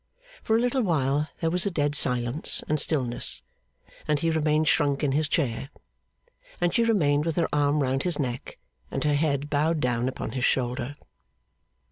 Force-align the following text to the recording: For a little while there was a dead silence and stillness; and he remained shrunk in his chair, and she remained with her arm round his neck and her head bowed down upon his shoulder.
For 0.41 0.55
a 0.55 0.59
little 0.59 0.81
while 0.81 1.27
there 1.41 1.51
was 1.51 1.67
a 1.67 1.69
dead 1.69 1.93
silence 1.93 2.63
and 2.67 2.79
stillness; 2.79 3.43
and 4.07 4.19
he 4.19 4.31
remained 4.31 4.67
shrunk 4.67 5.03
in 5.03 5.11
his 5.11 5.27
chair, 5.27 5.69
and 6.59 6.73
she 6.73 6.83
remained 6.83 7.23
with 7.23 7.35
her 7.35 7.47
arm 7.53 7.83
round 7.83 8.01
his 8.01 8.17
neck 8.17 8.57
and 8.89 9.03
her 9.03 9.13
head 9.13 9.47
bowed 9.47 9.79
down 9.79 10.09
upon 10.09 10.31
his 10.31 10.43
shoulder. 10.43 10.95